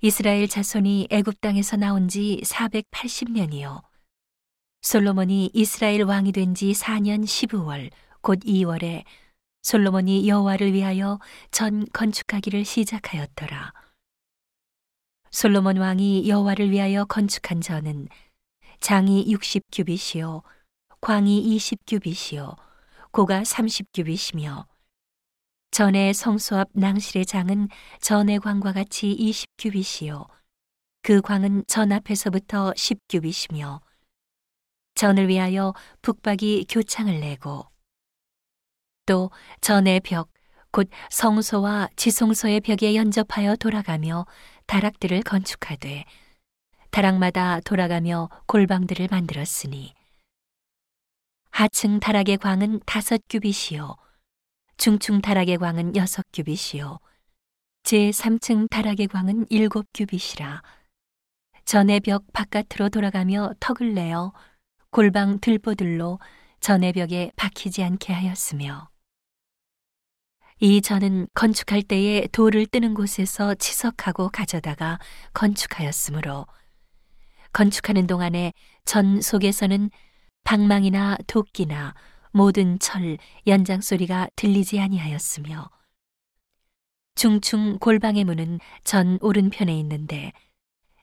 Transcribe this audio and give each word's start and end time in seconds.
이스라엘 0.00 0.46
자손이 0.48 1.08
애굽 1.10 1.40
땅에서 1.40 1.76
나온 1.76 2.08
지 2.08 2.40
480년이요. 2.44 3.82
솔로몬이 4.82 5.50
이스라엘 5.52 6.04
왕이 6.04 6.32
된 6.32 6.54
지 6.54 6.72
4년 6.72 7.24
12월 7.24 7.90
곧 8.20 8.38
2월에 8.40 9.04
솔로몬이 9.62 10.28
여호와를 10.28 10.72
위하여 10.72 11.18
전 11.50 11.84
건축하기를 11.92 12.64
시작하였더라. 12.64 13.72
솔로몬 15.30 15.78
왕이 15.78 16.28
여호와를 16.28 16.70
위하여 16.70 17.04
건축한 17.04 17.60
전은 17.60 18.08
장이 18.80 19.26
60규빗이요 19.34 20.42
광이 21.00 21.56
20규빗이요 21.56 22.56
고가 23.10 23.42
30규빗이며 23.42 24.66
전의 25.70 26.14
성소 26.14 26.56
앞 26.56 26.68
낭실의 26.72 27.26
장은 27.26 27.68
전의 28.00 28.40
광과 28.40 28.72
같이 28.72 29.14
20규빗이요. 29.18 30.26
그 31.02 31.20
광은 31.20 31.64
전 31.66 31.92
앞에서부터 31.92 32.72
10규빗이며 32.72 33.80
전을 34.94 35.28
위하여 35.28 35.74
북박이 36.02 36.66
교창을 36.68 37.20
내고 37.20 37.66
또 39.06 39.30
전의 39.60 40.00
벽, 40.00 40.30
곧 40.70 40.90
성소와 41.10 41.88
지성소의 41.96 42.60
벽에 42.60 42.94
연접하여 42.94 43.56
돌아가며 43.56 44.26
다락들을 44.66 45.22
건축하되 45.22 46.04
다락마다 46.90 47.60
돌아가며 47.60 48.28
골방들을 48.46 49.08
만들었으니 49.10 49.94
하층 51.50 52.00
다락의 52.00 52.38
광은 52.38 52.80
다섯 52.84 53.20
규빗이요 53.28 53.96
중층 54.78 55.20
다락의 55.20 55.58
광은 55.58 55.96
여섯 55.96 56.24
규빗이요. 56.32 57.00
제 57.82 58.10
3층 58.10 58.70
다락의 58.70 59.08
광은 59.08 59.46
일곱 59.50 59.86
규빗이라. 59.92 60.62
전의 61.64 61.98
벽 62.00 62.32
바깥으로 62.32 62.88
돌아가며 62.88 63.50
턱을 63.58 63.92
내어 63.92 64.32
골방 64.90 65.40
들보들로 65.40 66.20
전의 66.60 66.92
벽에 66.92 67.32
박히지 67.34 67.82
않게 67.82 68.12
하였으며 68.12 68.88
이 70.60 70.80
전은 70.80 71.26
건축할 71.34 71.82
때에 71.82 72.28
돌을 72.28 72.66
뜨는 72.66 72.94
곳에서 72.94 73.56
치석하고 73.56 74.28
가져다가 74.28 75.00
건축하였으므로 75.34 76.46
건축하는 77.52 78.06
동안에 78.06 78.52
전 78.84 79.20
속에서는 79.20 79.90
방망이나 80.44 81.18
도끼나 81.26 81.94
모든 82.38 82.78
철, 82.78 83.18
연장 83.48 83.80
소리가 83.80 84.28
들리지 84.36 84.78
아니하였으며 84.78 85.68
중충 87.16 87.80
골방의 87.80 88.22
문은 88.22 88.60
전 88.84 89.18
오른편에 89.20 89.76
있는데 89.80 90.32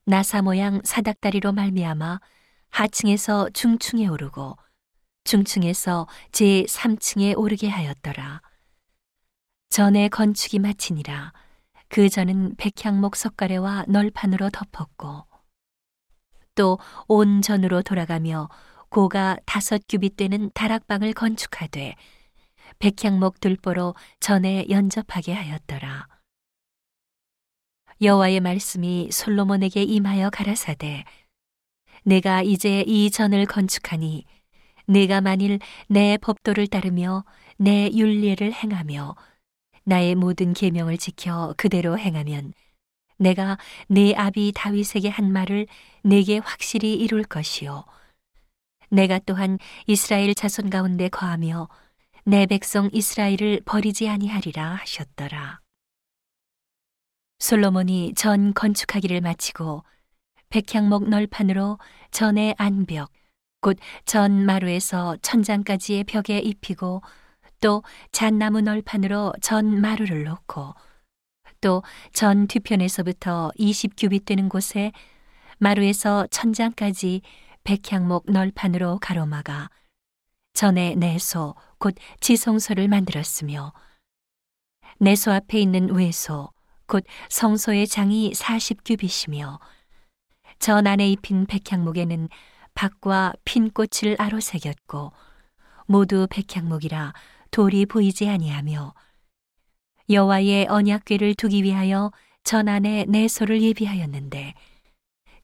나사 0.05 0.41
모양 0.41 0.79
사닥다리로 0.85 1.51
말미암아 1.51 2.21
하층에서 2.69 3.49
중층에 3.49 4.07
오르고 4.07 4.55
중층에서 5.25 6.07
제 6.31 6.63
3층에 6.63 7.37
오르게 7.37 7.67
하였더라. 7.67 8.41
전에 9.67 10.07
건축이 10.07 10.59
마치니라. 10.59 11.33
그 11.89 12.07
전은 12.07 12.55
백향목 12.55 13.17
석가래와 13.17 13.87
널판으로 13.89 14.51
덮었고 14.51 15.27
또 16.55 16.77
온 17.09 17.41
전으로 17.41 17.81
돌아가며 17.81 18.47
고가 18.95 19.35
다섯 19.45 19.81
규빗 19.89 20.15
되는 20.15 20.49
다락방을 20.53 21.11
건축하되 21.11 21.95
백향목 22.79 23.41
들보로 23.41 23.93
전에 24.21 24.67
연접하게 24.69 25.33
하였더라. 25.33 26.07
여호와의 28.01 28.39
말씀이 28.39 29.09
솔로몬에게 29.11 29.83
임하여 29.83 30.29
가라사대 30.29 31.03
내가 32.05 32.41
이제 32.41 32.85
이 32.87 33.11
전을 33.11 33.47
건축하니 33.47 34.23
내가 34.87 35.19
만일 35.19 35.59
내 35.89 36.17
법도를 36.17 36.67
따르며 36.67 37.25
내 37.57 37.89
윤례를 37.91 38.53
행하며 38.53 39.17
나의 39.83 40.15
모든 40.15 40.53
계명을 40.53 40.97
지켜 40.99 41.53
그대로 41.57 41.99
행하면 41.99 42.53
내가 43.17 43.57
내 43.89 44.13
아비 44.13 44.53
다윗에게 44.55 45.09
한 45.09 45.33
말을 45.33 45.67
내게 46.01 46.37
확실히 46.37 46.93
이룰 46.93 47.25
것이요 47.25 47.83
내가 48.89 49.19
또한 49.19 49.57
이스라엘 49.87 50.33
자손 50.35 50.69
가운데 50.69 51.09
거하며 51.09 51.67
내 52.25 52.45
백성 52.45 52.89
이스라엘을 52.91 53.61
버리지 53.65 54.09
아니하리라 54.09 54.75
하셨더라. 54.75 55.59
솔로몬이 57.39 58.13
전 58.15 58.53
건축하기를 58.53 59.21
마치고 59.21 59.83
백향목 60.49 61.09
널판으로 61.09 61.77
전의 62.11 62.55
안벽 62.57 63.11
곧 63.61 63.77
전 64.05 64.45
마루에서 64.45 65.17
천장까지의 65.21 66.03
벽에 66.05 66.39
입히고 66.39 67.01
또 67.61 67.83
잣나무 68.11 68.61
널판으로 68.61 69.33
전 69.41 69.81
마루를 69.81 70.23
놓고 70.23 70.73
또 71.61 71.83
전 72.13 72.47
뒤편에서부터 72.47 73.51
20 73.55 73.93
규빗 73.97 74.25
되는 74.25 74.49
곳에 74.49 74.91
마루에서 75.57 76.27
천장까지 76.27 77.21
백향목 77.65 78.31
널판으로 78.31 78.99
가로막아 79.01 79.69
전에 80.53 80.93
내소 80.95 81.55
곧 81.79 81.95
지성소를 82.21 82.87
만들었으며 82.87 83.73
내소 84.99 85.31
앞에 85.31 85.59
있는 85.59 85.89
외소 85.93 86.51
곧 86.85 87.03
성소의 87.29 87.87
장이 87.87 88.31
40규빗이며 88.33 89.59
전 90.59 90.85
안에 90.85 91.09
입힌 91.09 91.47
백향목에는 91.47 92.29
박과 92.75 93.33
핀 93.43 93.71
꽃을 93.71 94.15
아로새겼고 94.19 95.11
모두 95.87 96.27
백향목이라 96.29 97.13
돌이 97.49 97.87
보이지 97.87 98.29
아니하며 98.29 98.93
여호와의 100.11 100.67
언약궤를 100.69 101.33
두기 101.33 101.63
위하여 101.63 102.11
전 102.43 102.67
안에 102.67 103.05
내소를 103.07 103.63
예비하였는데 103.63 104.53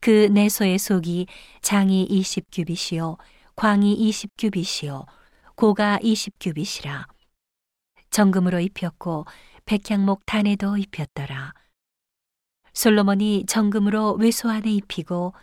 그 0.01 0.27
내소의 0.31 0.79
속이 0.79 1.27
장이 1.61 2.07
20규빗이요 2.09 3.17
광이 3.55 3.97
20규빗이요 4.09 5.05
고가 5.55 5.99
20규빗이라 5.99 7.07
정금으로 8.09 8.59
입혔고 8.59 9.25
백향목 9.65 10.25
단에도 10.25 10.77
입혔더라 10.77 11.53
솔로몬이 12.73 13.45
정금으로 13.47 14.13
외소 14.13 14.49
안에 14.49 14.71
입히고 14.71 15.33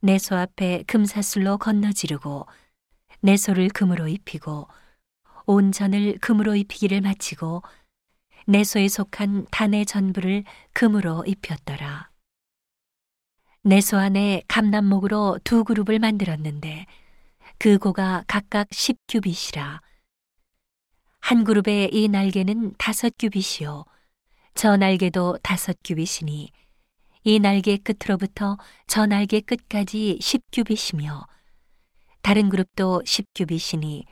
내소 0.00 0.34
앞에 0.34 0.84
금사슬로 0.86 1.58
건너지르고 1.58 2.46
내소를 3.20 3.68
금으로 3.68 4.08
입히고 4.08 4.68
온 5.46 5.72
전을 5.72 6.18
금으로 6.20 6.56
입히기를 6.56 7.00
마치고 7.02 7.62
내소에 8.46 8.88
속한 8.88 9.46
단의 9.50 9.86
전부를 9.86 10.44
금으로 10.72 11.24
입혔더라. 11.26 12.15
내 13.66 13.80
소 13.80 13.96
안에 13.98 14.42
감남목으로 14.46 15.40
두 15.42 15.64
그룹을 15.64 15.98
만들었는데 15.98 16.86
그 17.58 17.78
고가 17.78 18.22
각각 18.28 18.68
10규빗이라. 18.68 19.80
한 21.18 21.42
그룹의 21.44 21.90
이 21.92 22.06
날개는 22.08 22.74
다섯 22.78 23.12
규빗이요. 23.18 23.84
저 24.54 24.76
날개도 24.76 25.38
다섯 25.42 25.76
규빗이니 25.84 26.52
이 27.24 27.38
날개 27.40 27.76
끝으로부터 27.78 28.56
저 28.86 29.04
날개 29.04 29.40
끝까지 29.40 30.18
10규빗이며 30.20 31.26
다른 32.22 32.48
그룹도 32.48 33.02
10규빗이니 33.04 34.04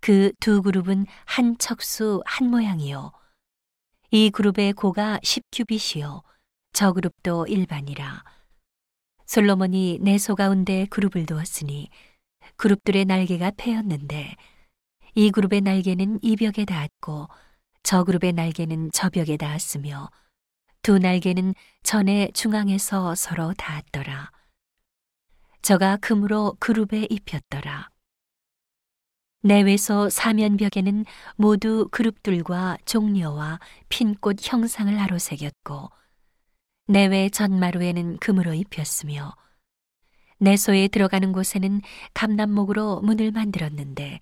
그 0.00 0.32
두 0.40 0.62
그룹은 0.62 1.06
한 1.24 1.56
척수 1.58 2.22
한 2.26 2.50
모양이요. 2.50 3.12
이 4.10 4.30
그룹의 4.30 4.72
고가 4.72 5.20
10규빗이요. 5.22 6.22
저 6.72 6.92
그룹도 6.92 7.46
일반이라. 7.46 8.35
솔로몬이 9.26 9.98
내 10.00 10.16
소 10.18 10.34
가운데 10.34 10.86
그룹을 10.90 11.26
두었으니 11.26 11.90
그룹들의 12.56 13.04
날개가 13.04 13.52
패였는데 13.56 14.34
이 15.14 15.30
그룹의 15.30 15.62
날개는 15.62 16.20
이 16.22 16.36
벽에 16.36 16.64
닿았고 16.64 17.28
저 17.82 18.04
그룹의 18.04 18.32
날개는 18.32 18.90
저 18.92 19.10
벽에 19.10 19.36
닿았으며 19.36 20.10
두 20.82 20.98
날개는 20.98 21.54
전의 21.82 22.32
중앙에서 22.32 23.14
서로 23.14 23.52
닿았더라. 23.54 24.30
저가 25.62 25.96
금으로 25.96 26.56
그룹에 26.60 27.06
입혔더라. 27.10 27.90
내외소 29.42 30.08
사면벽에는 30.10 31.04
모두 31.36 31.88
그룹들과 31.90 32.78
종려와 32.84 33.58
핀꽃 33.88 34.38
형상을 34.42 34.96
아로새겼고 34.98 35.90
내외 36.88 37.28
전마루에는 37.28 38.18
금으로 38.18 38.54
입혔으며 38.54 39.34
내소에 40.38 40.88
들어가는 40.88 41.32
곳에는 41.32 41.80
감남목으로 42.14 43.00
문을 43.00 43.32
만들었는데 43.32 44.20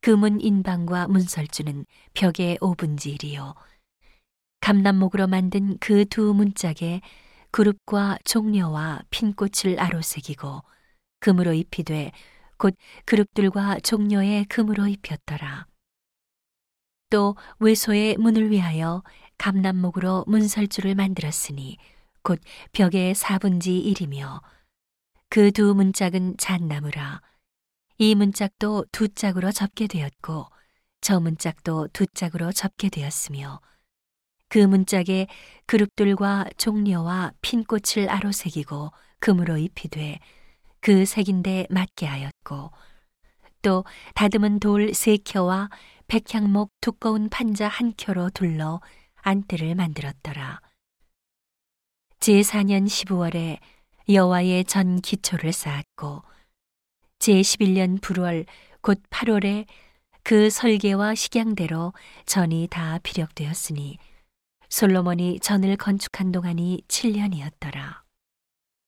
그문 0.00 0.40
인방과 0.40 1.08
문설주는 1.08 1.86
벽의 2.14 2.58
오분지일이요 2.60 3.54
감남목으로 4.60 5.26
만든 5.26 5.78
그 5.78 6.04
두 6.04 6.34
문짝에 6.34 7.00
그룹과 7.50 8.18
종려와 8.24 9.00
핀꽃을 9.10 9.80
아로새기고 9.80 10.62
금으로 11.20 11.54
입히되 11.54 12.12
곧 12.58 12.76
그룹들과 13.06 13.80
종려의 13.80 14.44
금으로 14.46 14.86
입혔더라. 14.86 15.66
또 17.08 17.36
외소의 17.60 18.16
문을 18.18 18.50
위하여 18.50 19.02
감남목으로 19.38 20.24
문설주를 20.26 20.94
만들었으니 20.94 21.76
곧 22.22 22.40
벽의 22.72 23.14
사분지 23.14 23.78
일이며 23.78 24.40
그 25.28 25.50
두 25.50 25.74
문짝은 25.74 26.36
잣나무라. 26.38 27.20
이 27.98 28.14
문짝도 28.14 28.86
두 28.92 29.08
짝으로 29.08 29.52
접게 29.52 29.86
되었고 29.86 30.46
저 31.00 31.20
문짝도 31.20 31.88
두 31.92 32.06
짝으로 32.06 32.52
접게 32.52 32.88
되었으며 32.88 33.60
그 34.48 34.58
문짝에 34.58 35.26
그룹들과 35.66 36.46
종려와 36.56 37.32
핀꽃을 37.42 38.08
아로새기고 38.08 38.92
금으로 39.18 39.56
입히되 39.58 40.18
그 40.80 41.04
색인데 41.04 41.66
맞게 41.70 42.06
하였고 42.06 42.70
또 43.62 43.84
다듬은 44.14 44.60
돌 44.60 44.94
세 44.94 45.16
켜와 45.16 45.68
백향목 46.06 46.70
두꺼운 46.80 47.28
판자 47.28 47.66
한 47.66 47.92
켜로 47.96 48.30
둘러 48.30 48.80
안뜰을 49.26 49.74
만들었더라. 49.74 50.60
제4년 52.20 52.86
12월에 52.86 53.58
여호와의 54.08 54.64
전 54.66 55.00
기초를 55.00 55.52
쌓았고 55.52 56.22
제11년 57.18 58.00
불월 58.00 58.46
곧 58.82 59.02
8월에 59.10 59.66
그 60.22 60.48
설계와 60.48 61.16
식양대로 61.16 61.92
전이 62.24 62.68
다 62.70 63.00
피력되었으니 63.02 63.98
솔로몬이 64.68 65.40
전을 65.40 65.76
건축한 65.76 66.30
동안이 66.30 66.82
7년이었더라. 66.86 68.05